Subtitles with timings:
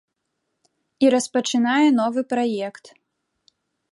[1.05, 2.85] І распачынае новы праект.